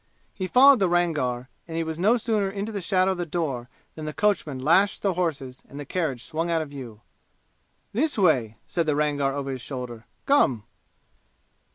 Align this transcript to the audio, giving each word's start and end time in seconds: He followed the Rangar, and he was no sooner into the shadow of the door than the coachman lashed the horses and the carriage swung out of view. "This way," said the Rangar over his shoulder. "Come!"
He 0.33 0.47
followed 0.47 0.79
the 0.79 0.89
Rangar, 0.89 1.47
and 1.67 1.77
he 1.77 1.83
was 1.83 1.99
no 1.99 2.17
sooner 2.17 2.49
into 2.49 2.71
the 2.71 2.81
shadow 2.81 3.11
of 3.11 3.19
the 3.19 3.25
door 3.27 3.69
than 3.93 4.05
the 4.05 4.13
coachman 4.13 4.57
lashed 4.57 5.03
the 5.03 5.13
horses 5.13 5.61
and 5.69 5.79
the 5.79 5.85
carriage 5.85 6.23
swung 6.23 6.49
out 6.49 6.59
of 6.63 6.69
view. 6.69 7.01
"This 7.93 8.17
way," 8.17 8.57
said 8.65 8.87
the 8.87 8.95
Rangar 8.95 9.31
over 9.33 9.51
his 9.51 9.61
shoulder. 9.61 10.07
"Come!" 10.25 10.63